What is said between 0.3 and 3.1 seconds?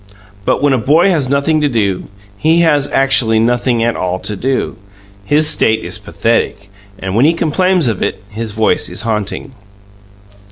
But when a boy has nothing to do, he has